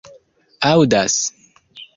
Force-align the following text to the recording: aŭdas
aŭdas 0.69 1.15